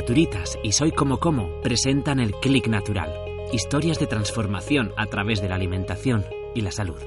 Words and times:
Naturitas 0.00 0.58
y 0.62 0.72
Soy 0.72 0.92
Como 0.92 1.18
Como 1.18 1.60
presentan 1.60 2.20
el 2.20 2.32
Click 2.32 2.68
Natural, 2.68 3.12
historias 3.52 3.98
de 3.98 4.06
transformación 4.06 4.94
a 4.96 5.04
través 5.04 5.42
de 5.42 5.50
la 5.50 5.56
alimentación 5.56 6.24
y 6.54 6.62
la 6.62 6.70
salud. 6.70 7.02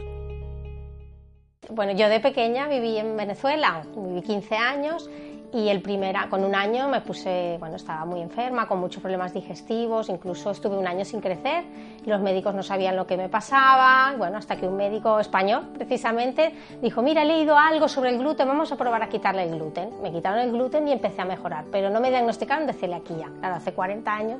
Bueno, 1.71 1.93
yo 1.93 2.07
de 2.07 2.19
pequeña 2.19 2.67
viví 2.67 2.99
en 2.99 3.17
Venezuela, 3.17 3.83
viví 3.97 4.21
15 4.21 4.55
años 4.55 5.09
y 5.53 5.69
el 5.69 5.81
primer, 5.81 6.15
con 6.29 6.43
un 6.43 6.55
año 6.55 6.89
me 6.89 7.01
puse, 7.01 7.57
bueno, 7.59 7.75
estaba 7.75 8.05
muy 8.05 8.21
enferma, 8.21 8.67
con 8.67 8.79
muchos 8.79 9.01
problemas 9.01 9.33
digestivos, 9.33 10.09
incluso 10.09 10.49
estuve 10.49 10.75
un 10.75 10.87
año 10.87 11.05
sin 11.05 11.21
crecer 11.21 11.63
y 12.03 12.09
los 12.09 12.21
médicos 12.21 12.55
no 12.55 12.63
sabían 12.63 12.95
lo 12.95 13.05
que 13.05 13.17
me 13.17 13.29
pasaba, 13.29 14.15
bueno, 14.17 14.37
hasta 14.37 14.55
que 14.55 14.67
un 14.67 14.75
médico 14.75 15.19
español 15.19 15.69
precisamente 15.75 16.53
dijo, 16.81 17.03
mira, 17.03 17.21
he 17.21 17.25
leído 17.25 17.57
algo 17.57 17.87
sobre 17.87 18.09
el 18.09 18.17
gluten, 18.17 18.47
vamos 18.47 18.71
a 18.71 18.77
probar 18.77 19.03
a 19.03 19.09
quitarle 19.09 19.43
el 19.43 19.51
gluten. 19.51 20.01
Me 20.01 20.11
quitaron 20.11 20.39
el 20.39 20.51
gluten 20.51 20.87
y 20.87 20.91
empecé 20.91 21.21
a 21.21 21.25
mejorar, 21.25 21.65
pero 21.71 21.91
no 21.91 21.99
me 21.99 22.09
diagnosticaron 22.09 22.65
de 22.65 22.73
celiaquía, 22.73 23.29
claro, 23.39 23.55
hace 23.55 23.73
40 23.73 24.11
años 24.11 24.39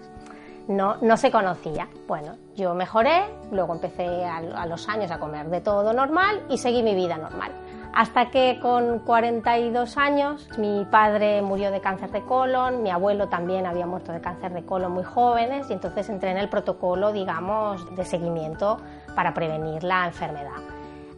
no, 0.68 0.96
no 1.02 1.18
se 1.18 1.30
conocía. 1.30 1.88
Bueno, 2.08 2.38
yo 2.56 2.74
mejoré, 2.74 3.24
luego 3.52 3.74
empecé 3.74 4.26
a, 4.26 4.38
a 4.38 4.66
los 4.66 4.90
años 4.90 5.12
a 5.12 5.20
comer 5.20 5.48
de 5.50 5.62
todo 5.62 5.94
normal 5.94 6.42
y 6.50 6.58
seguí 6.58 6.82
mi 6.82 6.96
vida 6.96 7.18
normal. 7.18 7.52
Hasta 7.94 8.32
que 8.32 8.58
con 8.60 9.00
42 9.00 9.98
años 9.98 10.50
mi 10.58 10.84
padre 10.86 11.44
murió 11.44 11.70
de 11.70 11.80
cáncer 11.80 12.10
de 12.10 12.22
colon, 12.24 12.82
mi 12.82 12.90
abuelo 12.90 13.30
también 13.30 13.68
había 13.68 13.86
muerto 13.86 14.12
de 14.12 14.20
cáncer 14.20 14.52
de 14.52 14.66
colon 14.66 14.92
muy 14.92 15.04
jóvenes 15.04 15.70
y 15.70 15.74
entonces 15.74 16.10
entré 16.10 16.32
en 16.32 16.38
el 16.38 16.50
protocolo, 16.50 17.14
digamos, 17.14 17.96
de 17.96 18.04
seguimiento 18.04 18.78
para 19.16 19.36
prevenir 19.36 19.84
la 19.84 20.08
enfermedad. 20.08 20.58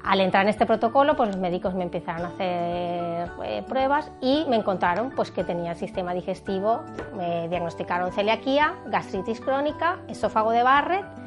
Al 0.03 0.19
entrar 0.19 0.43
en 0.43 0.49
este 0.49 0.65
protocolo, 0.65 1.15
pues 1.15 1.29
los 1.29 1.37
médicos 1.37 1.73
me 1.73 1.83
empezaron 1.83 2.25
a 2.25 2.27
hacer 2.27 3.31
eh, 3.45 3.63
pruebas 3.67 4.11
y 4.19 4.45
me 4.49 4.57
encontraron 4.57 5.11
pues, 5.11 5.31
que 5.31 5.45
tenía 5.45 5.71
el 5.71 5.77
sistema 5.77 6.13
digestivo, 6.13 6.81
me 7.15 7.47
diagnosticaron 7.47 8.11
celiaquía, 8.11 8.75
gastritis 8.87 9.39
crónica, 9.39 9.99
esófago 10.09 10.51
de 10.51 10.61
Barrett 10.61 11.24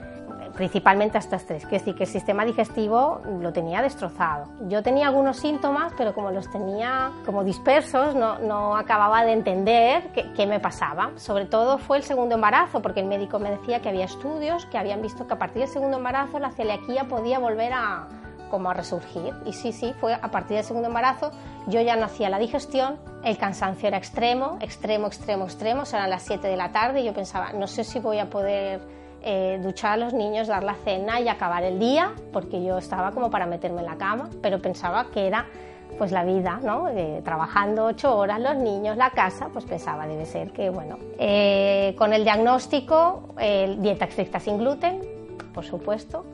principalmente 0.59 1.17
estas 1.19 1.47
tres, 1.47 1.65
que 1.67 1.77
es 1.77 1.83
decir, 1.83 1.95
que 1.95 2.03
el 2.03 2.11
sistema 2.11 2.45
digestivo 2.45 3.21
lo 3.41 3.53
tenía 3.53 3.81
destrozado. 3.81 4.47
Yo 4.69 4.83
tenía 4.83 5.07
algunos 5.07 5.37
síntomas, 5.37 5.93
pero 5.97 6.13
como 6.15 6.33
los 6.33 6.51
tenía 6.51 7.13
como 7.25 7.45
dispersos, 7.45 8.17
no, 8.17 8.41
no 8.41 8.77
acababa 8.77 9.25
de 9.25 9.35
entender 9.35 10.11
qué, 10.13 10.33
qué, 10.35 10.49
me 10.49 10.59
pasaba. 10.59 11.13
Sobre 11.15 11.45
todo 11.45 11.79
fue 11.79 11.99
el 11.99 12.03
segundo 12.03 12.35
embarazo, 12.35 12.83
porque 12.83 12.99
el 12.99 13.07
médico 13.07 13.39
me 13.39 13.53
decía 13.53 13.81
que 13.81 13.89
había 13.89 14.05
estudios 14.05 14.67
que 14.67 14.79
habían 14.79 15.01
visto 15.01 15.29
que 15.29 15.35
a 15.35 15.39
partir 15.39 15.63
del 15.63 15.69
segundo 15.69 15.99
embarazo 15.99 16.41
la 16.41 16.51
celiaquía 16.51 17.05
podía 17.05 17.39
volver 17.39 17.73
a 17.73 18.09
como 18.51 18.69
a 18.71 18.75
resurgir. 18.75 19.33
Y 19.47 19.53
sí, 19.53 19.73
sí, 19.73 19.95
fue 20.01 20.15
a 20.15 20.31
partir 20.33 20.57
del 20.57 20.65
segundo 20.65 20.89
embarazo, 20.89 21.31
yo 21.69 21.81
ya 21.83 21.95
no 21.95 22.07
hacía 22.07 22.31
la 22.31 22.39
digestión, 22.39 22.97
el 23.23 23.39
cansancio 23.39 23.87
era 23.87 23.99
extremo, 23.99 24.59
extremo, 24.61 25.07
extremo, 25.07 25.45
extremo, 25.45 25.85
eran 25.93 26.11
las 26.11 26.25
7 26.25 26.49
de 26.49 26.57
la 26.57 26.73
tarde 26.73 27.03
y 27.03 27.05
yo 27.05 27.15
pensaba, 27.15 27.53
no 27.53 27.69
sé 27.69 27.85
si 27.85 28.01
voy 28.01 28.19
a 28.19 28.29
poder 28.29 28.81
eh, 29.23 29.59
duchar 29.63 29.93
a 29.93 29.97
los 29.97 30.15
niños, 30.15 30.49
dar 30.49 30.65
la 30.65 30.75
cena 30.85 31.21
y 31.21 31.29
acabar 31.29 31.65
el 31.65 31.79
día, 31.79 32.13
porque 32.33 32.63
yo 32.63 32.79
estaba 32.79 33.13
como 33.13 33.31
para 33.31 33.47
meterme 33.47 33.81
en 33.81 33.87
la 33.87 33.97
cama, 33.97 34.31
pero 34.43 34.61
pensaba 34.61 35.07
que 35.13 35.27
era 35.27 35.47
pues 35.97 36.13
la 36.13 36.25
vida, 36.25 36.61
¿no? 36.63 36.87
trabajando 37.25 37.87
ocho 37.87 38.17
horas, 38.17 38.41
los 38.41 38.57
niños, 38.57 38.97
la 38.97 39.11
casa, 39.11 39.49
pues 39.53 39.65
pensaba, 39.65 40.07
debe 40.07 40.27
ser 40.27 40.53
que, 40.53 40.71
bueno. 40.71 40.99
Eh, 41.19 41.95
con 41.99 42.13
el 42.13 42.25
diagnóstico, 42.25 43.35
eh, 43.39 43.77
dieta 43.79 44.05
estricta 44.05 44.39
sin 44.39 44.59
gluten, 44.59 45.03
por 45.53 45.65
supuesto. 45.65 46.25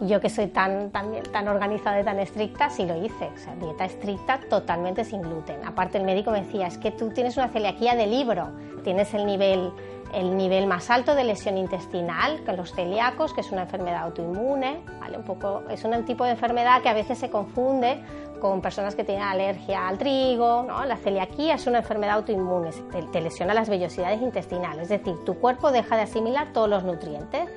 Yo 0.00 0.20
que 0.20 0.28
soy 0.28 0.48
tan, 0.48 0.90
tan, 0.90 1.22
tan 1.30 1.46
organizada 1.46 2.00
y 2.00 2.04
tan 2.04 2.18
estricta, 2.18 2.70
sí 2.70 2.84
lo 2.84 2.96
hice. 2.96 3.30
Sea, 3.36 3.54
dieta 3.54 3.84
estricta 3.84 4.40
totalmente 4.50 5.04
sin 5.04 5.22
gluten. 5.22 5.64
Aparte 5.64 5.98
el 5.98 6.04
médico 6.04 6.32
me 6.32 6.42
decía, 6.42 6.66
es 6.66 6.76
que 6.76 6.90
tú 6.90 7.10
tienes 7.10 7.36
una 7.36 7.48
celiaquía 7.48 7.94
de 7.94 8.08
libro, 8.08 8.48
tienes 8.82 9.14
el 9.14 9.26
nivel 9.26 9.70
el 10.12 10.36
nivel 10.36 10.66
más 10.66 10.90
alto 10.90 11.14
de 11.14 11.24
lesión 11.24 11.56
intestinal 11.56 12.42
que 12.44 12.52
los 12.52 12.72
celíacos, 12.72 13.32
que 13.32 13.40
es 13.40 13.50
una 13.50 13.62
enfermedad 13.62 14.02
autoinmune, 14.02 14.80
¿vale? 15.00 15.16
un 15.16 15.24
poco, 15.24 15.62
es 15.70 15.82
un 15.84 16.04
tipo 16.04 16.24
de 16.24 16.32
enfermedad 16.32 16.82
que 16.82 16.88
a 16.88 16.94
veces 16.94 17.18
se 17.18 17.30
confunde 17.30 18.02
con 18.40 18.60
personas 18.60 18.94
que 18.94 19.04
tienen 19.04 19.24
alergia 19.24 19.88
al 19.88 19.98
trigo. 19.98 20.64
¿no? 20.64 20.84
La 20.84 20.96
celiaquía 20.96 21.54
es 21.54 21.66
una 21.66 21.78
enfermedad 21.78 22.16
autoinmune, 22.16 22.70
te, 23.12 23.20
lesiona 23.20 23.54
las 23.54 23.68
vellosidades 23.68 24.20
intestinales, 24.20 24.82
es 24.82 24.88
decir, 24.88 25.24
tu 25.24 25.34
cuerpo 25.34 25.72
deja 25.72 25.96
de 25.96 26.02
asimilar 26.02 26.52
todos 26.52 26.68
los 26.68 26.84
nutrientes. 26.84 27.48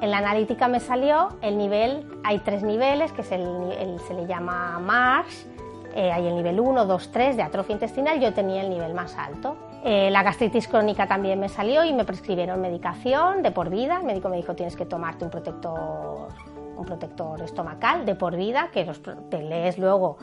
En 0.00 0.12
la 0.12 0.18
analítica 0.18 0.68
me 0.68 0.78
salió 0.78 1.36
el 1.42 1.58
nivel, 1.58 2.06
hay 2.22 2.38
tres 2.38 2.62
niveles, 2.62 3.12
que 3.12 3.24
se 3.24 3.36
le 3.36 4.26
llama 4.26 4.78
MARSH, 4.78 5.46
eh, 5.94 6.12
hay 6.12 6.28
el 6.28 6.36
nivel 6.36 6.60
1, 6.60 6.86
2, 6.86 7.10
3 7.10 7.36
de 7.36 7.42
atrofia 7.42 7.72
intestinal, 7.72 8.20
yo 8.20 8.32
tenía 8.32 8.62
el 8.62 8.70
nivel 8.70 8.94
más 8.94 9.16
alto. 9.16 9.56
Eh, 9.84 10.10
la 10.10 10.22
gastritis 10.22 10.66
crónica 10.66 11.06
también 11.06 11.38
me 11.38 11.48
salió 11.48 11.84
y 11.84 11.92
me 11.92 12.04
prescribieron 12.04 12.60
medicación 12.60 13.42
de 13.42 13.50
por 13.52 13.70
vida. 13.70 13.98
El 14.00 14.06
médico 14.06 14.28
me 14.28 14.36
dijo 14.36 14.54
tienes 14.54 14.76
que 14.76 14.86
tomarte 14.86 15.24
un 15.24 15.30
protector, 15.30 16.28
un 16.76 16.84
protector 16.84 17.40
estomacal 17.42 18.04
de 18.04 18.14
por 18.14 18.36
vida, 18.36 18.70
que 18.72 18.84
los, 18.84 19.00
te 19.30 19.42
lees 19.42 19.78
luego 19.78 20.18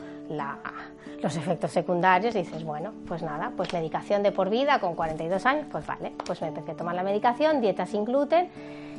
los 1.22 1.36
efectos 1.36 1.70
secundarios 1.70 2.34
y 2.34 2.40
dices, 2.40 2.64
bueno, 2.64 2.92
pues 3.06 3.22
nada, 3.22 3.52
pues 3.56 3.72
medicación 3.72 4.22
de 4.22 4.32
por 4.32 4.50
vida 4.50 4.78
con 4.80 4.94
42 4.94 5.46
años, 5.46 5.66
pues 5.70 5.86
vale, 5.86 6.12
pues 6.24 6.40
me 6.42 6.48
empecé 6.48 6.72
a 6.72 6.76
tomar 6.76 6.94
la 6.94 7.02
medicación, 7.02 7.60
dieta 7.60 7.86
sin 7.86 8.04
gluten 8.04 8.50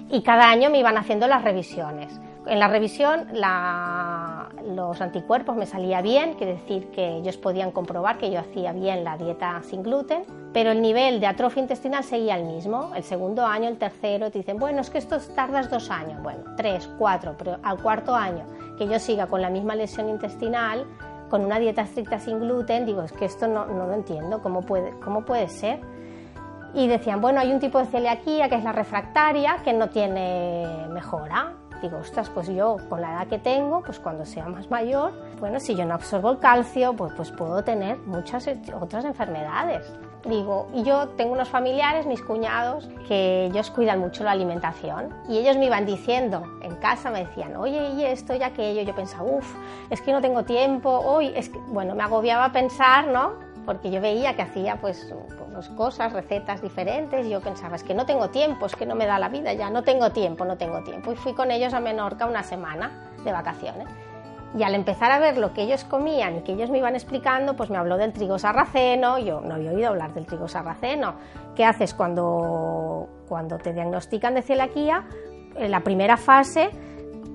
y 0.09 0.21
cada 0.21 0.49
año 0.49 0.69
me 0.69 0.79
iban 0.79 0.97
haciendo 0.97 1.27
las 1.27 1.43
revisiones. 1.43 2.19
En 2.47 2.59
la 2.59 2.69
revisión 2.69 3.27
los 4.63 5.01
anticuerpos 5.01 5.57
me 5.57 5.65
salía 5.65 6.01
bien, 6.01 6.33
quiere 6.35 6.53
decir 6.53 6.89
que 6.91 7.17
ellos 7.17 7.35
podían 7.37 7.71
comprobar 7.71 8.17
que 8.17 8.31
yo 8.31 8.39
hacía 8.39 8.71
bien 8.71 9.03
la 9.03 9.17
dieta 9.17 9.61
sin 9.63 9.83
gluten, 9.83 10.23
pero 10.57 10.71
el 10.71 10.81
nivel 10.81 11.19
de 11.19 11.27
atrofia 11.27 11.61
intestinal 11.61 12.03
seguía 12.03 12.35
el 12.35 12.43
mismo. 12.43 12.91
El 12.95 13.03
segundo 13.03 13.45
año, 13.45 13.67
el 13.67 13.77
tercero, 13.77 14.31
te 14.31 14.39
dicen, 14.39 14.57
bueno, 14.57 14.81
es 14.81 14.89
que 14.89 14.97
esto 14.97 15.19
tardas 15.35 15.69
dos 15.69 15.91
años, 15.91 16.19
bueno, 16.23 16.55
tres, 16.57 16.89
cuatro, 16.97 17.35
pero 17.37 17.59
al 17.61 17.79
cuarto 17.79 18.15
año 18.15 18.43
que 18.75 18.87
yo 18.87 18.97
siga 18.97 19.27
con 19.27 19.39
la 19.39 19.51
misma 19.51 19.75
lesión 19.75 20.09
intestinal, 20.09 20.87
con 21.29 21.45
una 21.45 21.59
dieta 21.59 21.83
estricta 21.83 22.17
sin 22.17 22.39
gluten, 22.39 22.87
digo, 22.87 23.03
es 23.03 23.11
que 23.11 23.25
esto 23.25 23.47
no, 23.47 23.67
no 23.67 23.85
lo 23.85 23.93
entiendo, 23.93 24.41
¿cómo 24.41 24.63
puede, 24.63 24.99
¿cómo 24.99 25.23
puede 25.25 25.47
ser? 25.47 25.79
Y 26.73 26.87
decían, 26.87 27.21
bueno, 27.21 27.39
hay 27.39 27.51
un 27.51 27.59
tipo 27.59 27.77
de 27.77 27.85
celiaquía 27.85 28.49
que 28.49 28.55
es 28.55 28.63
la 28.63 28.71
refractaria, 28.71 29.57
que 29.63 29.73
no 29.73 29.89
tiene 29.89 30.87
mejora. 30.89 31.53
Digo, 31.83 31.97
ostras, 31.97 32.31
pues 32.31 32.47
yo 32.47 32.77
con 32.89 33.01
la 33.01 33.11
edad 33.11 33.27
que 33.27 33.37
tengo, 33.37 33.83
pues 33.83 33.99
cuando 33.99 34.25
sea 34.25 34.47
más 34.47 34.71
mayor, 34.71 35.13
bueno, 35.39 35.59
si 35.59 35.75
yo 35.75 35.85
no 35.85 35.93
absorbo 35.93 36.31
el 36.31 36.39
calcio, 36.39 36.95
pues, 36.95 37.13
pues 37.13 37.29
puedo 37.29 37.63
tener 37.63 37.99
muchas 37.99 38.49
otras 38.73 39.05
enfermedades. 39.05 39.85
Digo, 40.27 40.67
yo 40.73 41.07
tengo 41.09 41.33
unos 41.33 41.47
familiares, 41.47 42.05
mis 42.05 42.21
cuñados, 42.21 42.89
que 43.07 43.45
ellos 43.45 43.71
cuidan 43.71 43.99
mucho 43.99 44.23
la 44.23 44.31
alimentación 44.31 45.13
y 45.29 45.37
ellos 45.37 45.57
me 45.57 45.67
iban 45.67 45.85
diciendo, 45.85 46.43
en 46.61 46.75
casa 46.75 47.11
me 47.11 47.25
decían, 47.25 47.55
oye, 47.55 47.91
y 47.91 48.03
esto 48.03 48.35
y 48.35 48.43
aquello, 48.43 48.81
yo 48.81 48.93
pensaba, 48.93 49.23
uff, 49.23 49.55
es 49.89 50.01
que 50.01 50.11
no 50.11 50.21
tengo 50.21 50.43
tiempo, 50.43 50.89
hoy, 50.89 51.31
es 51.35 51.49
bueno, 51.67 51.95
me 51.95 52.03
agobiaba 52.03 52.51
pensar, 52.51 53.07
¿no? 53.07 53.35
Porque 53.65 53.89
yo 53.89 54.01
veía 54.01 54.35
que 54.35 54.41
hacía 54.41 54.77
pues 54.81 55.13
pues, 55.57 55.69
cosas, 55.69 56.13
recetas 56.13 56.61
diferentes. 56.61 57.25
Y 57.25 57.31
yo 57.31 57.41
pensaba, 57.41 57.75
es 57.75 57.83
que 57.83 57.95
no 57.95 58.05
tengo 58.05 58.29
tiempo, 58.29 58.67
es 58.67 58.75
que 58.75 58.85
no 58.85 58.93
me 58.93 59.07
da 59.07 59.17
la 59.17 59.27
vida 59.27 59.53
ya, 59.53 59.71
no 59.71 59.83
tengo 59.83 60.11
tiempo, 60.11 60.45
no 60.45 60.55
tengo 60.55 60.83
tiempo. 60.83 61.11
Y 61.11 61.15
fui 61.15 61.33
con 61.33 61.49
ellos 61.49 61.73
a 61.73 61.79
Menorca 61.79 62.27
una 62.27 62.43
semana 62.43 62.91
de 63.23 63.31
vacaciones. 63.31 63.87
Y 64.55 64.63
al 64.63 64.75
empezar 64.75 65.11
a 65.11 65.19
ver 65.19 65.37
lo 65.37 65.53
que 65.53 65.63
ellos 65.63 65.83
comían 65.83 66.37
y 66.37 66.41
que 66.41 66.53
ellos 66.53 66.69
me 66.69 66.77
iban 66.77 66.95
explicando, 66.95 67.55
pues 67.55 67.69
me 67.69 67.77
habló 67.77 67.97
del 67.97 68.13
trigo 68.13 68.39
sarraceno. 68.39 69.19
Yo 69.19 69.41
no 69.41 69.55
había 69.55 69.71
oído 69.71 69.89
hablar 69.89 70.13
del 70.13 70.25
trigo 70.25 70.47
sarraceno. 70.47 71.15
¿Qué 71.55 71.65
haces 71.65 71.93
cuando, 71.93 73.07
cuando 73.27 73.57
te 73.57 73.73
diagnostican 73.73 74.35
de 74.35 74.41
celiaquía? 74.41 75.05
En 75.55 75.71
la 75.71 75.81
primera 75.81 76.17
fase 76.17 76.69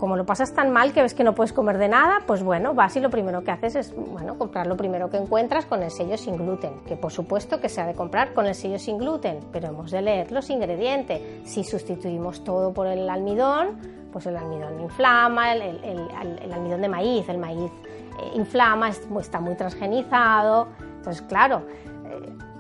como 0.03 0.17
lo 0.17 0.27
pasas 0.27 0.53
tan 0.53 0.73
mal 0.73 0.93
que 0.93 1.01
ves 1.01 1.15
que 1.15 1.23
no 1.23 1.33
puedes 1.33 1.53
comer 1.53 1.79
de 1.79 1.87
nada, 1.87 2.23
pues 2.27 2.43
bueno, 2.43 2.75
vas 2.75 2.97
y 2.97 3.01
lo 3.01 3.09
primero 3.09 3.45
que 3.45 3.53
haces 3.53 3.77
es, 3.77 3.95
bueno, 3.95 4.37
comprar 4.37 4.67
lo 4.67 4.77
primero 4.77 5.09
que 5.09 5.17
encuentras 5.17 5.65
con 5.65 5.81
el 5.81 5.93
sello 5.93 6.19
sin 6.19 6.37
gluten, 6.37 6.81
que 6.89 6.97
por 6.97 7.13
supuesto 7.13 7.61
que 7.61 7.69
se 7.69 7.81
ha 7.81 7.87
de 7.87 7.95
comprar 7.95 8.35
con 8.35 8.47
el 8.47 8.57
sello 8.57 8.81
sin 8.81 8.99
gluten, 8.99 9.39
pero 9.53 9.69
hemos 9.69 9.93
de 9.93 10.03
leer 10.03 10.33
los 10.33 10.51
ingredientes. 10.51 11.21
Si 11.45 11.63
sustituimos 11.63 12.43
todo 12.43 12.73
por 12.73 12.89
el 12.89 13.09
almidón, 13.09 13.79
pues 14.13 14.27
el 14.27 14.37
almidón 14.37 14.81
inflama, 14.81 15.53
el, 15.53 15.63
el, 15.85 16.53
almidón 16.53 16.83
de 16.83 16.89
maíz, 16.89 17.29
el 17.29 17.39
maíz 17.39 17.71
eh, 17.71 18.33
inflama, 18.35 18.89
está 18.89 19.39
muy 19.39 19.55
transgenizado, 19.55 20.67
entonces 20.97 21.23
claro, 21.23 21.63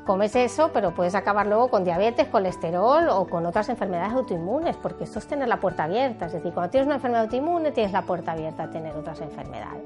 comes 0.04 0.34
eso, 0.36 0.70
pero 0.72 0.92
puedes 0.92 1.14
acabar 1.14 1.46
luego 1.46 1.68
con 1.68 1.84
diabetes, 1.84 2.28
colesterol 2.28 3.08
o 3.08 3.26
con 3.26 3.46
otras 3.46 3.68
enfermedades 3.68 4.12
autoinmunes, 4.12 4.76
porque 4.76 5.04
esto 5.04 5.18
es 5.18 5.26
tener 5.26 5.48
la 5.48 5.58
puerta 5.58 5.84
abierta. 5.84 6.26
Es 6.26 6.32
decir, 6.32 6.52
cuando 6.52 6.70
tienes 6.70 6.86
una 6.86 6.96
enfermedad 6.96 7.24
autoinmune, 7.24 7.72
tienes 7.72 7.92
la 7.92 8.02
puerta 8.02 8.32
abierta 8.32 8.64
a 8.64 8.70
tener 8.70 8.96
otras 8.96 9.20
enfermedades. 9.20 9.82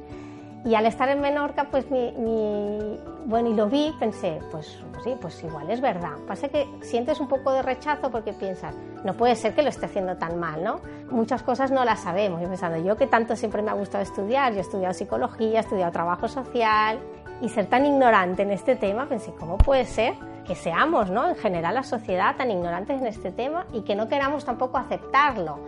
Y 0.65 0.75
al 0.75 0.85
estar 0.85 1.09
en 1.09 1.21
Menorca, 1.21 1.69
pues 1.71 1.89
mi, 1.93 2.11
mi, 2.19 2.99
bueno, 3.27 3.51
y 3.51 3.55
lo 3.55 3.69
vi, 3.69 3.95
pensé, 4.01 4.41
pues, 4.51 4.83
pues, 4.91 5.05
sí, 5.05 5.15
pues 5.21 5.45
igual 5.45 5.71
es 5.71 5.81
verdad. 5.81 6.17
Pasa 6.27 6.49
que 6.49 6.67
sientes 6.81 7.21
un 7.21 7.29
poco 7.29 7.53
de 7.53 7.62
rechazo 7.62 8.11
porque 8.11 8.33
piensas, 8.33 8.75
no 9.05 9.15
puede 9.15 9.37
ser 9.37 9.55
que 9.55 9.62
lo 9.62 9.69
esté 9.69 9.87
haciendo 9.87 10.17
tan 10.17 10.41
mal, 10.41 10.65
¿no? 10.65 10.81
Muchas 11.09 11.45
cosas 11.45 11.71
no 11.71 11.85
las 11.85 12.01
sabemos. 12.01 12.43
Yo 12.43 12.49
pensando, 12.49 12.79
yo 12.79 12.97
que 12.97 13.07
tanto 13.07 13.37
siempre 13.37 13.62
me 13.62 13.71
ha 13.71 13.75
gustado 13.75 14.03
estudiar, 14.03 14.55
yo 14.55 14.59
he 14.59 14.62
estudiado 14.62 14.93
psicología, 14.93 15.59
he 15.59 15.62
estudiado 15.62 15.93
trabajo 15.93 16.27
social, 16.27 16.99
y 17.41 17.49
ser 17.49 17.67
tan 17.67 17.85
ignorante 17.85 18.43
en 18.43 18.50
este 18.50 18.77
tema, 18.77 19.09
pensé, 19.09 19.33
¿cómo 19.38 19.59
puede 19.59 19.85
ser 19.85 20.15
que 20.47 20.55
seamos, 20.55 21.11
¿no? 21.11 21.29
En 21.29 21.35
general 21.37 21.75
la 21.75 21.83
sociedad 21.83 22.37
tan 22.37 22.50
ignorantes 22.50 23.00
en 23.00 23.06
este 23.06 23.31
tema 23.31 23.67
y 23.73 23.83
que 23.83 23.94
no 23.94 24.09
queramos 24.09 24.44
tampoco 24.44 24.79
aceptarlo. 24.79 25.59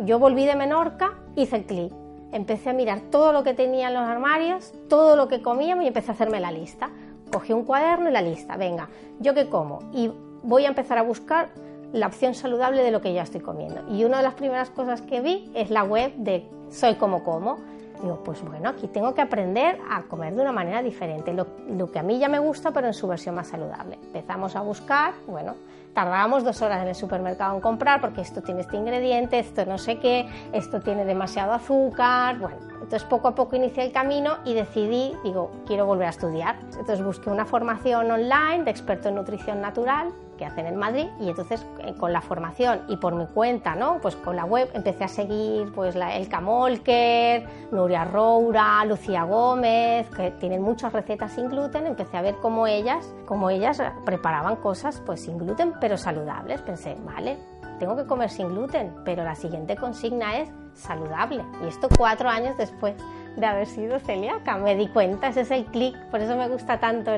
Yo 0.00 0.18
volví 0.18 0.44
de 0.44 0.56
Menorca, 0.56 1.12
hice 1.36 1.56
el 1.56 1.64
clic, 1.64 1.92
empecé 2.32 2.70
a 2.70 2.72
mirar 2.72 3.00
todo 3.10 3.32
lo 3.32 3.44
que 3.44 3.54
tenía 3.54 3.88
en 3.88 3.94
los 3.94 4.02
armarios, 4.02 4.72
todo 4.88 5.16
lo 5.16 5.28
que 5.28 5.40
comíamos 5.40 5.84
y 5.84 5.88
empecé 5.88 6.10
a 6.10 6.14
hacerme 6.14 6.40
la 6.40 6.50
lista. 6.50 6.90
Cogí 7.32 7.52
un 7.52 7.64
cuaderno 7.64 8.10
y 8.10 8.12
la 8.12 8.22
lista, 8.22 8.56
venga, 8.56 8.88
¿yo 9.20 9.34
qué 9.34 9.48
como? 9.48 9.80
Y 9.92 10.10
voy 10.42 10.64
a 10.64 10.68
empezar 10.68 10.98
a 10.98 11.02
buscar 11.02 11.48
la 11.92 12.08
opción 12.08 12.34
saludable 12.34 12.82
de 12.82 12.90
lo 12.90 13.00
que 13.00 13.12
ya 13.12 13.22
estoy 13.22 13.40
comiendo. 13.40 13.88
Y 13.88 14.04
una 14.04 14.16
de 14.16 14.24
las 14.24 14.34
primeras 14.34 14.68
cosas 14.68 15.00
que 15.00 15.20
vi 15.20 15.50
es 15.54 15.70
la 15.70 15.84
web 15.84 16.12
de 16.16 16.44
Soy 16.70 16.96
como 16.96 17.22
como 17.22 17.58
Digo, 18.02 18.22
pues 18.24 18.42
bueno, 18.42 18.68
aquí 18.68 18.88
tengo 18.88 19.14
que 19.14 19.22
aprender 19.22 19.78
a 19.90 20.02
comer 20.02 20.34
de 20.34 20.42
una 20.42 20.52
manera 20.52 20.82
diferente, 20.82 21.32
lo, 21.32 21.46
lo, 21.68 21.90
que 21.90 21.98
a 21.98 22.02
mí 22.02 22.18
ya 22.18 22.28
me 22.28 22.38
gusta, 22.38 22.70
pero 22.72 22.86
en 22.86 22.94
su 22.94 23.06
versión 23.06 23.34
más 23.34 23.48
saludable. 23.48 23.94
Empezamos 23.94 24.56
a 24.56 24.60
buscar, 24.60 25.14
bueno, 25.26 25.54
tardábamos 25.94 26.44
dos 26.44 26.60
horas 26.60 26.82
en 26.82 26.88
el 26.88 26.94
supermercado 26.94 27.54
en 27.54 27.60
comprar 27.60 28.00
porque 28.00 28.20
esto 28.20 28.42
tiene 28.42 28.62
este 28.62 28.76
ingrediente, 28.76 29.38
esto 29.38 29.64
no 29.64 29.78
sé 29.78 29.98
qué, 29.98 30.28
esto 30.52 30.80
tiene 30.80 31.04
demasiado 31.04 31.52
azúcar, 31.52 32.38
bueno, 32.38 32.56
entonces 32.74 33.04
poco 33.04 33.28
a 33.28 33.34
poco 33.34 33.56
inicié 33.56 33.84
el 33.84 33.92
camino 33.92 34.38
y 34.44 34.54
decidí, 34.54 35.14
digo, 35.22 35.50
quiero 35.66 35.86
volver 35.86 36.08
a 36.08 36.10
estudiar. 36.10 36.56
Entonces 36.72 37.02
busqué 37.02 37.30
una 37.30 37.46
formación 37.46 38.10
online 38.10 38.64
de 38.64 38.70
experto 38.70 39.08
en 39.08 39.14
nutrición 39.14 39.60
natural 39.60 40.12
que 40.36 40.44
hacen 40.44 40.66
en 40.66 40.76
Madrid 40.76 41.06
y 41.20 41.28
entonces 41.28 41.64
eh, 41.80 41.94
con 41.98 42.12
la 42.12 42.20
formación 42.20 42.82
y 42.88 42.96
por 42.96 43.14
mi 43.14 43.26
cuenta, 43.26 43.74
¿no? 43.74 43.98
Pues 44.00 44.16
con 44.16 44.36
la 44.36 44.44
web 44.44 44.70
empecé 44.74 45.04
a 45.04 45.08
seguir 45.08 45.72
pues 45.72 45.94
la, 45.94 46.16
el 46.16 46.28
Camolker, 46.28 47.46
Nuria 47.70 48.04
Roura, 48.04 48.84
Lucía 48.84 49.24
Gómez, 49.24 50.08
que 50.10 50.30
tienen 50.32 50.62
muchas 50.62 50.92
recetas 50.92 51.32
sin 51.32 51.48
gluten, 51.48 51.86
empecé 51.86 52.16
a 52.16 52.22
ver 52.22 52.36
cómo 52.40 52.66
ellas, 52.66 53.14
cómo 53.26 53.50
ellas 53.50 53.82
preparaban 54.04 54.56
cosas 54.56 55.02
pues 55.04 55.22
sin 55.22 55.38
gluten 55.38 55.74
pero 55.80 55.96
saludables. 55.96 56.60
Pensé, 56.62 56.96
vale, 57.04 57.38
tengo 57.78 57.96
que 57.96 58.06
comer 58.06 58.30
sin 58.30 58.48
gluten, 58.48 58.94
pero 59.04 59.24
la 59.24 59.34
siguiente 59.34 59.76
consigna 59.76 60.38
es 60.38 60.48
saludable. 60.74 61.44
Y 61.62 61.68
esto 61.68 61.88
cuatro 61.96 62.28
años 62.28 62.56
después 62.56 62.94
de 63.36 63.46
haber 63.46 63.66
sido 63.66 63.98
celíaca. 63.98 64.56
Me 64.56 64.76
di 64.76 64.88
cuenta, 64.88 65.28
ese 65.28 65.42
es 65.42 65.50
el 65.50 65.64
clic, 65.66 65.96
por 66.10 66.20
eso 66.20 66.36
me 66.36 66.48
gusta 66.48 66.78
tanto 66.78 67.10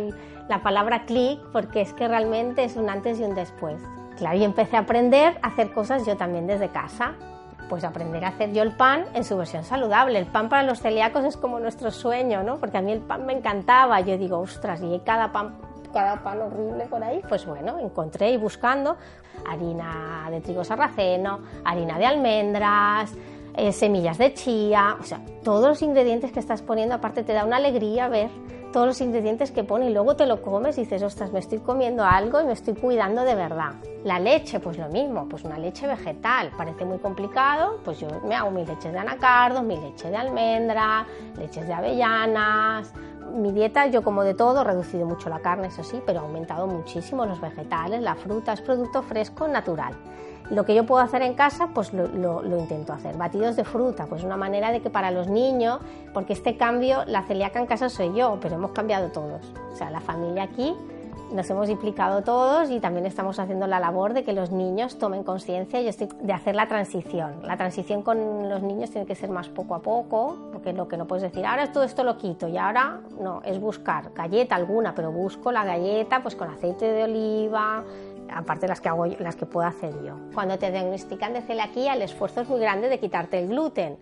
la 0.49 0.63
palabra 0.63 1.05
clic, 1.05 1.41
porque 1.53 1.81
es 1.81 1.93
que 1.93 2.09
realmente 2.09 2.65
es 2.65 2.77
un 2.77 2.89
antes 2.89 3.19
y 3.21 3.25
un 3.25 3.35
después. 3.35 3.81
Claro, 4.17 4.37
y 4.39 4.45
empecé 4.45 4.77
a 4.77 4.81
aprender 4.81 5.39
a 5.43 5.49
hacer 5.49 5.73
cosas 5.73 6.07
yo 6.07 6.17
también 6.17 6.47
desde 6.47 6.69
casa. 6.69 7.15
Pues 7.69 7.83
aprender 7.83 8.25
a 8.25 8.29
hacer 8.29 8.53
yo 8.53 8.63
el 8.63 8.73
pan 8.77 9.07
en 9.15 9.25
su 9.25 9.37
versión 9.37 9.65
saludable. 9.65 10.19
El 10.19 10.27
pan 10.27 10.49
para 10.49 10.63
los 10.63 10.81
celíacos 10.81 11.25
es 11.25 11.37
como 11.37 11.59
nuestro 11.59 11.91
sueño, 11.91 12.45
¿no? 12.45 12.59
Porque 12.59 12.79
a 12.79 12.81
mí 12.81 12.93
el 12.93 13.01
pan 13.01 13.27
me 13.27 13.33
encantaba. 13.33 14.01
Yo 14.01 14.17
digo, 14.17 14.39
ostras, 14.39 14.81
y 14.83 15.01
cada 15.05 15.33
pan 15.33 15.57
cada 15.97 16.23
pan 16.23 16.43
horrible 16.43 16.85
por 16.87 17.03
ahí, 17.03 17.23
pues 17.27 17.47
bueno, 17.47 17.79
encontré 17.79 18.31
y 18.31 18.37
buscando 18.37 18.99
harina 19.49 20.29
de 20.31 20.43
trigo 20.43 20.63
sarraceno, 20.63 21.41
harina 21.65 21.99
de 21.99 22.05
almendras, 22.05 23.15
eh, 23.57 23.73
semillas 23.73 24.19
de 24.19 24.35
chía, 24.35 24.97
o 25.01 25.05
sea, 25.05 25.21
todos 25.43 25.69
los 25.69 25.83
ingredientes 25.83 26.33
que 26.33 26.41
estás 26.41 26.63
poniendo, 26.63 26.95
aparte 26.95 27.23
te 27.23 27.33
da 27.33 27.45
una 27.45 27.57
alegría 27.57 28.09
ver 28.09 28.29
todos 28.73 28.89
los 28.89 29.01
ingredientes 29.01 29.51
que 29.53 29.65
pone 29.65 29.89
y 29.89 29.93
luego 29.95 30.17
te 30.17 30.27
lo 30.27 30.43
comes 30.43 30.77
y 30.77 30.83
dices, 30.83 31.03
ostras, 31.03 31.33
me 31.33 31.39
estoy 31.39 31.61
comiendo 31.61 32.05
algo 32.05 32.43
y 32.43 32.45
me 32.45 32.53
estoy 32.53 32.75
cuidando 32.75 33.23
de 33.23 33.35
verdad. 33.35 33.73
La 34.05 34.19
leche, 34.19 34.61
pues 34.61 34.77
lo 34.77 34.91
mismo, 34.91 35.27
pues 35.31 35.45
una 35.45 35.59
leche 35.59 35.87
vegetal, 35.87 36.51
parece 36.59 36.85
muy 36.85 36.99
complicado, 36.99 37.81
pues 37.83 37.99
yo 38.01 38.09
me 38.29 38.35
hago 38.35 38.51
mi 38.51 38.67
leche 38.67 38.93
de 38.93 38.99
anacardos, 38.99 39.63
mi 39.63 39.79
leche 39.79 40.11
de 40.11 40.17
almendra, 40.17 41.07
leches 41.39 41.67
de 41.67 41.73
avellanas, 41.73 42.93
mi 43.33 43.53
dieta 43.53 43.87
yo 43.87 44.03
como 44.03 44.25
de 44.25 44.35
todo, 44.35 44.61
he 44.61 44.65
reducido 44.65 45.07
mucho 45.07 45.31
la 45.31 45.41
carne, 45.41 45.69
eso 45.69 45.83
sí, 45.83 46.03
pero 46.05 46.21
he 46.21 46.23
aumentado 46.23 46.67
muchísimo 46.67 47.25
los 47.25 47.41
vegetales, 47.41 48.03
la 48.03 48.15
fruta, 48.15 48.53
es 48.53 48.61
producto 48.61 49.03
fresco, 49.03 49.49
natural. 49.49 49.95
Lo 50.51 50.65
que 50.65 50.75
yo 50.75 50.87
puedo 50.87 51.03
hacer 51.03 51.23
en 51.23 51.35
casa, 51.35 51.71
pues 51.75 51.93
lo, 51.93 52.59
intento 52.59 52.93
hacer. 52.93 53.17
Batidos 53.17 53.57
de 53.57 53.65
fruta, 53.65 54.07
pues 54.07 54.23
una 54.23 54.37
manera 54.37 54.71
de 54.71 54.81
que 54.81 54.91
para 54.91 55.11
los 55.11 55.29
niños, 55.29 55.81
porque 56.15 56.33
este 56.33 56.57
cambio, 56.57 57.05
la 57.07 57.23
celíaca 57.23 57.59
en 57.59 57.67
casa 57.67 57.89
soy 57.89 58.15
yo, 58.15 58.39
pero 58.41 58.55
hemos 58.55 58.71
cambiado 58.71 59.09
todos. 59.09 59.43
O 59.73 59.77
sea, 59.77 59.91
la 59.91 60.01
familia 60.01 60.45
aquí 60.45 60.75
nos 61.33 61.51
hemos 61.51 61.69
implicado 61.69 62.23
todos 62.23 62.71
y 62.71 62.79
también 62.79 63.07
estamos 63.07 63.39
haciendo 63.39 63.67
la 63.67 63.81
labor 63.81 64.15
de 64.15 64.23
que 64.23 64.33
los 64.33 64.53
niños 64.53 64.99
tomen 64.99 65.25
conciencia 65.25 65.81
y 65.81 65.91
de 65.91 66.33
hacer 66.33 66.55
la 66.55 66.69
transición. 66.69 67.43
La 67.43 67.57
transición 67.57 68.03
con 68.03 68.49
los 68.49 68.63
niños 68.63 68.91
tiene 68.91 69.07
que 69.07 69.15
ser 69.15 69.31
más 69.31 69.49
poco 69.49 69.75
a 69.75 69.81
poco, 69.81 70.37
porque 70.53 70.73
lo 70.73 70.87
que 70.87 70.97
no 70.97 71.07
puedes 71.07 71.23
decir, 71.23 71.45
ahora 71.45 71.73
todo 71.73 71.85
esto 71.85 72.05
lo 72.05 72.17
quito 72.17 72.47
y 72.49 72.57
ahora 72.57 73.01
no, 73.21 73.43
es 73.45 73.61
buscar 73.61 74.13
galleta 74.15 74.55
alguna, 74.55 74.95
pero 74.95 75.11
busco 75.11 75.51
la 75.51 75.65
galleta 75.65 76.23
pues 76.23 76.37
con 76.37 76.49
aceite 76.49 76.87
de 76.87 77.05
oliva, 77.05 77.83
aparte 78.33 78.69
las 78.69 78.81
que 78.81 78.89
hago 78.89 79.07
las 79.07 79.37
que 79.37 79.47
puedo 79.47 79.67
hacer 79.67 79.93
yo. 80.05 80.17
Cuando 80.35 80.59
te 80.59 80.71
diagnostican 80.71 81.33
de 81.33 81.43
celiaquía, 81.43 81.95
el 81.95 82.03
esfuerzo 82.03 82.43
es 82.43 82.49
muy 82.49 82.61
grande 82.61 82.89
de 82.89 82.99
quitarte 82.99 83.39
el 83.39 83.49
gluten. 83.49 83.99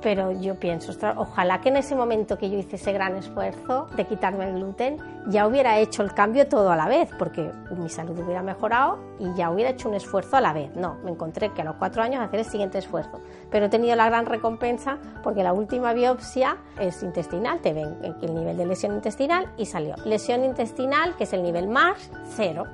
Pero 0.00 0.30
yo 0.30 0.54
pienso, 0.54 0.92
ojalá 1.16 1.60
que 1.60 1.70
en 1.70 1.76
ese 1.76 1.96
momento 1.96 2.38
que 2.38 2.48
yo 2.48 2.56
hice 2.56 2.76
ese 2.76 2.92
gran 2.92 3.16
esfuerzo 3.16 3.88
de 3.96 4.06
quitarme 4.06 4.48
el 4.48 4.54
gluten, 4.54 4.98
ya 5.26 5.46
hubiera 5.46 5.78
hecho 5.78 6.02
el 6.02 6.14
cambio 6.14 6.46
todo 6.46 6.70
a 6.70 6.76
la 6.76 6.86
vez, 6.86 7.10
porque 7.18 7.50
mi 7.76 7.88
salud 7.88 8.16
hubiera 8.20 8.42
mejorado 8.42 8.98
y 9.18 9.34
ya 9.34 9.50
hubiera 9.50 9.70
hecho 9.70 9.88
un 9.88 9.96
esfuerzo 9.96 10.36
a 10.36 10.40
la 10.40 10.52
vez. 10.52 10.74
No, 10.76 10.98
me 11.02 11.10
encontré 11.10 11.52
que 11.52 11.62
a 11.62 11.64
los 11.64 11.76
cuatro 11.76 12.02
años 12.02 12.22
hacer 12.22 12.40
el 12.40 12.46
siguiente 12.46 12.78
esfuerzo. 12.78 13.20
Pero 13.50 13.66
he 13.66 13.68
tenido 13.68 13.96
la 13.96 14.08
gran 14.08 14.26
recompensa 14.26 14.98
porque 15.24 15.42
la 15.42 15.52
última 15.52 15.92
biopsia 15.92 16.58
es 16.78 17.02
intestinal, 17.02 17.58
te 17.60 17.72
ven 17.72 17.98
el 18.22 18.34
nivel 18.34 18.56
de 18.56 18.66
lesión 18.66 18.94
intestinal 18.94 19.48
y 19.56 19.66
salió. 19.66 19.96
Lesión 20.04 20.44
intestinal, 20.44 21.16
que 21.16 21.24
es 21.24 21.32
el 21.32 21.42
nivel 21.42 21.66
más, 21.66 22.10
cero 22.36 22.66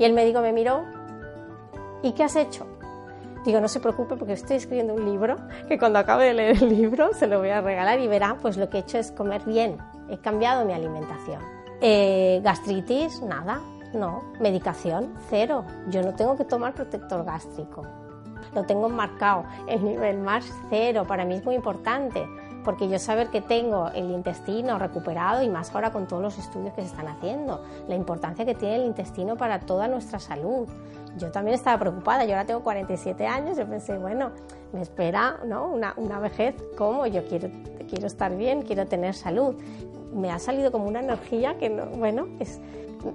y 0.00 0.04
el 0.04 0.14
médico 0.14 0.40
me 0.40 0.52
miró, 0.52 0.86
¿y 2.02 2.12
qué 2.12 2.24
has 2.24 2.34
hecho? 2.34 2.66
Digo, 3.44 3.60
no 3.60 3.68
se 3.68 3.80
preocupe 3.80 4.16
porque 4.16 4.32
estoy 4.32 4.56
escribiendo 4.56 4.94
un 4.94 5.04
libro 5.04 5.36
que 5.68 5.78
cuando 5.78 5.98
acabe 5.98 6.24
de 6.24 6.34
leer 6.34 6.62
el 6.62 6.70
libro 6.70 7.12
se 7.12 7.26
lo 7.26 7.38
voy 7.38 7.50
a 7.50 7.60
regalar 7.60 8.00
y 8.00 8.08
verá, 8.08 8.38
pues 8.40 8.56
lo 8.56 8.70
que 8.70 8.78
he 8.78 8.80
hecho 8.80 8.96
es 8.96 9.12
comer 9.12 9.44
bien, 9.44 9.76
he 10.08 10.16
cambiado 10.16 10.64
mi 10.64 10.72
alimentación. 10.72 11.42
Eh, 11.82 12.40
gastritis, 12.42 13.20
nada, 13.20 13.60
no. 13.92 14.24
Medicación, 14.40 15.14
cero. 15.28 15.64
Yo 15.88 16.02
no 16.02 16.14
tengo 16.14 16.34
que 16.36 16.44
tomar 16.44 16.72
protector 16.72 17.24
gástrico. 17.24 17.82
Lo 18.54 18.64
tengo 18.64 18.88
marcado, 18.88 19.44
el 19.68 19.84
nivel 19.84 20.18
más 20.18 20.50
cero, 20.70 21.04
para 21.06 21.26
mí 21.26 21.34
es 21.34 21.44
muy 21.44 21.54
importante 21.54 22.26
porque 22.64 22.88
yo 22.88 22.98
saber 22.98 23.28
que 23.28 23.40
tengo 23.40 23.88
el 23.88 24.10
intestino 24.10 24.78
recuperado 24.78 25.42
y 25.42 25.48
más 25.48 25.74
ahora 25.74 25.90
con 25.90 26.06
todos 26.06 26.22
los 26.22 26.38
estudios 26.38 26.74
que 26.74 26.82
se 26.82 26.88
están 26.88 27.08
haciendo, 27.08 27.62
la 27.88 27.94
importancia 27.94 28.44
que 28.44 28.54
tiene 28.54 28.76
el 28.76 28.84
intestino 28.84 29.36
para 29.36 29.60
toda 29.60 29.88
nuestra 29.88 30.18
salud. 30.18 30.68
Yo 31.16 31.30
también 31.30 31.54
estaba 31.54 31.78
preocupada, 31.78 32.24
yo 32.24 32.32
ahora 32.32 32.46
tengo 32.46 32.62
47 32.62 33.26
años, 33.26 33.56
yo 33.56 33.66
pensé, 33.66 33.98
bueno, 33.98 34.30
me 34.72 34.82
espera 34.82 35.38
¿no? 35.44 35.68
una, 35.68 35.94
una 35.96 36.20
vejez, 36.20 36.54
¿cómo? 36.76 37.06
Yo 37.06 37.26
quiero, 37.26 37.48
quiero 37.90 38.06
estar 38.06 38.36
bien, 38.36 38.62
quiero 38.62 38.86
tener 38.86 39.14
salud. 39.14 39.56
Me 40.14 40.30
ha 40.30 40.38
salido 40.38 40.72
como 40.72 40.86
una 40.86 41.00
energía 41.00 41.58
que, 41.58 41.68
no, 41.68 41.86
bueno, 41.86 42.28
es, 42.38 42.60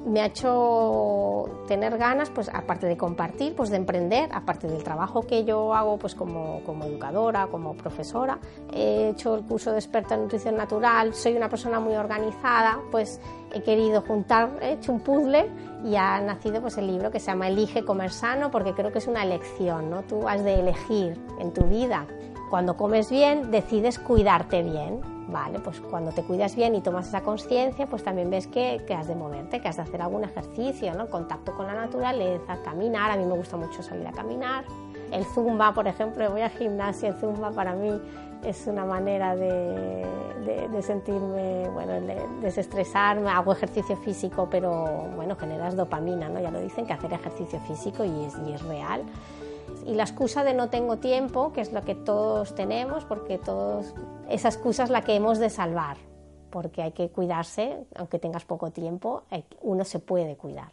me 0.05 0.22
ha 0.22 0.27
hecho 0.27 1.46
tener 1.67 1.98
ganas, 1.98 2.29
pues 2.29 2.50
aparte 2.53 2.88
de 2.88 2.98
compartir, 2.98 3.55
pues 3.55 3.70
de 3.70 3.77
emprender, 3.77 4.29
aparte 4.34 4.67
del 4.67 4.84
trabajo 4.84 5.25
que 5.25 5.46
yo 5.46 5.74
hago 5.74 5.98
pues 5.98 6.15
como, 6.15 6.62
como 6.65 6.86
educadora, 6.86 7.48
como 7.48 7.75
profesora, 7.75 8.39
he 8.74 9.10
hecho 9.10 9.36
el 9.36 9.44
curso 9.44 9.72
de 9.72 9.77
experta 9.77 10.15
en 10.15 10.24
nutrición 10.24 10.55
natural, 10.55 11.13
soy 11.13 11.36
una 11.36 11.50
persona 11.50 11.79
muy 11.79 11.96
organizada, 11.96 12.79
pues 12.91 13.20
he 13.53 13.62
querido 13.62 14.01
juntar, 14.01 14.50
he 14.62 14.74
hecho 14.74 14.91
un 14.91 15.00
puzzle 15.01 15.50
y 15.84 15.96
ha 15.96 16.20
nacido 16.22 16.62
pues 16.62 16.77
el 16.77 16.88
libro 16.88 17.12
que 17.12 17.20
se 17.20 17.27
llama 17.27 17.48
Elige 17.48 17.84
comer 17.84 18.12
sano 18.12 18.50
porque 18.51 18.74
creo 18.74 18.91
que 18.91 18.98
es 18.98 19.08
una 19.08 19.24
elección, 19.24 19.89
¿no? 19.89 20.03
Tú 20.03 20.27
has 20.27 20.44
de 20.44 20.60
elegir 20.60 21.20
en 21.39 21.53
tu 21.53 21.63
vida. 21.65 22.08
Cuando 22.55 22.77
comes 22.77 23.12
bien, 23.12 23.51
decides 23.51 24.00
cuidarte 24.00 24.63
bien, 24.63 25.01
Vale, 25.27 25.59
pues 25.59 25.81
cuando 25.81 26.12
te 26.13 26.24
cuidas 26.24 26.55
bien 26.55 26.74
y 26.74 26.79
tomas 26.79 27.09
esa 27.09 27.21
conciencia, 27.21 27.85
pues 27.85 28.01
también 28.01 28.29
ves 28.29 28.47
que, 28.47 28.81
que, 28.88 28.93
has 28.93 29.09
de 29.09 29.15
moverte, 29.15 29.59
que 29.59 29.67
has 29.67 29.75
de 29.75 29.81
hacer 29.81 30.01
algún 30.01 30.24
ejercicio, 30.24 30.93
¿no? 30.93 31.09
Contacto 31.09 31.53
con 31.53 31.67
la 31.67 31.74
naturaleza, 31.74 32.59
caminar, 32.63 33.12
a 33.12 33.17
mí 33.17 33.25
me 33.25 33.35
gusta 33.35 33.57
mucho 33.57 33.83
salir 33.83 34.07
a 34.07 34.13
caminar. 34.13 34.63
El 35.12 35.25
zumba, 35.25 35.74
por 35.74 35.85
ejemplo, 35.85 36.31
voy 36.31 36.39
al 36.39 36.51
gimnasio, 36.51 37.09
el 37.09 37.15
zumba 37.15 37.51
para 37.51 37.74
mí 37.74 38.00
es 38.45 38.67
una 38.67 38.85
manera 38.85 39.35
de, 39.35 40.05
de, 40.71 40.81
sentirme, 40.81 41.67
bueno, 41.74 42.00
de 42.00 42.21
desestresarme, 42.39 43.29
hago 43.31 43.51
ejercicio 43.51 43.97
físico, 43.97 44.47
pero 44.50 45.09
bueno, 45.17 45.35
generas 45.35 45.75
dopamina, 45.75 46.29
¿no? 46.29 46.39
Ya 46.39 46.51
lo 46.51 46.62
dicen 46.62 46.85
que 46.85 46.93
hacer 46.93 47.12
ejercicio 47.12 47.59
físico 47.67 48.05
y 48.05 48.24
es, 48.24 48.38
y 48.47 48.53
es 48.53 48.62
real. 48.62 49.01
Y 49.86 49.94
la 49.94 50.04
excusa 50.04 50.44
de 50.44 50.54
no 50.54 50.70
tengo 50.70 50.98
tiempo, 50.98 51.54
que 51.54 51.62
es 51.62 51.72
lo 51.72 51.84
que 51.84 51.94
todos 51.94 52.56
tenemos, 52.56 53.06
porque 53.06 53.38
todos, 53.38 53.94
esa 54.27 54.48
excusa 54.48 54.84
es 54.84 54.89
la 54.89 55.04
que 55.04 55.15
hemos 55.15 55.38
de 55.38 55.51
salvar, 55.51 55.98
porque 56.50 56.82
hay 56.82 56.92
que 56.92 57.10
cuidarse, 57.10 57.86
aunque 57.96 58.18
tengas 58.18 58.46
poco 58.46 58.72
tiempo, 58.72 59.24
uno 59.62 59.86
se 59.86 60.00
puede 60.00 60.38
cuidar. 60.38 60.72